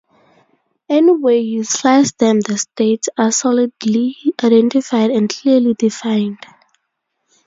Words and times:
Any 0.89 1.11
way 1.15 1.41
you 1.41 1.63
slice 1.63 2.11
them 2.13 2.39
the 2.39 2.57
states 2.57 3.07
are 3.19 3.31
solidly 3.31 4.15
identified 4.43 5.11
and 5.11 5.29
clearly 5.29 5.75
defined. 5.75 6.43